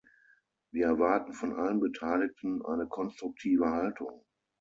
[0.71, 4.25] Wir erwarten von allen Beteiligten eine konstruktive Haltung.